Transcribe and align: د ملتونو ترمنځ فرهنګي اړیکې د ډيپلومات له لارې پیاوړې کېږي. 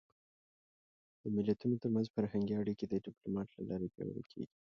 د 1.21 1.23
ملتونو 1.35 1.75
ترمنځ 1.83 2.07
فرهنګي 2.15 2.55
اړیکې 2.61 2.85
د 2.87 2.93
ډيپلومات 3.05 3.47
له 3.51 3.63
لارې 3.69 3.87
پیاوړې 3.93 4.23
کېږي. 4.31 4.53